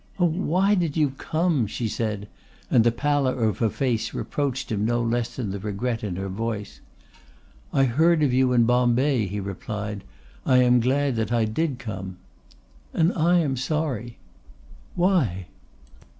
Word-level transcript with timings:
"Oh, 0.17 0.25
why 0.25 0.73
did 0.73 0.97
you 0.97 1.11
come?" 1.19 1.67
she 1.67 1.87
said, 1.87 2.27
and 2.71 2.83
the 2.83 2.91
pallor 2.91 3.39
of 3.43 3.59
her 3.59 3.69
face 3.69 4.15
reproached 4.15 4.71
him 4.71 4.83
no 4.83 4.99
less 4.99 5.35
than 5.35 5.51
the 5.51 5.59
regret 5.59 6.03
in 6.03 6.15
her 6.15 6.27
voice. 6.27 6.79
"I 7.71 7.83
heard 7.83 8.23
of 8.23 8.33
you 8.33 8.51
in 8.51 8.63
Bombay," 8.63 9.27
he 9.27 9.39
replied. 9.39 10.03
"I 10.43 10.63
am 10.63 10.79
glad 10.79 11.17
that 11.17 11.31
I 11.31 11.45
did 11.45 11.77
come." 11.77 12.17
"And 12.95 13.13
I 13.13 13.37
am 13.41 13.55
sorry." 13.55 14.17
"Why?" 14.95 15.45